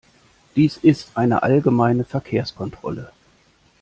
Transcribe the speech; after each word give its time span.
Dies 0.55 0.77
ist 0.77 1.11
eine 1.15 1.43
allgemeine 1.43 2.03
Verkehrskontrolle. 2.03 3.11